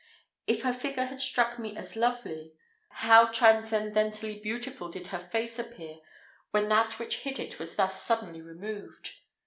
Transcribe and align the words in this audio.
If 0.47 0.63
her 0.63 0.73
figure 0.73 1.05
had 1.05 1.21
struck 1.21 1.59
me 1.59 1.77
as 1.77 1.95
lovely, 1.95 2.53
how 2.89 3.27
transcendently 3.27 4.39
beautiful 4.39 4.89
did 4.89 5.05
her 5.09 5.19
face 5.19 5.59
appear 5.59 5.97
when 6.49 6.69
that 6.69 6.97
which 6.97 7.17
hid 7.19 7.37
it 7.37 7.59
was 7.59 7.75
thus 7.75 8.01
suddenly 8.01 8.41
removed. 8.41 9.17